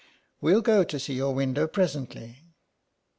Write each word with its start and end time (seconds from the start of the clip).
"We'll 0.41 0.61
go 0.61 0.83
to 0.83 0.99
see 0.99 1.13
your 1.13 1.31
window 1.35 1.67
presently." 1.67 2.39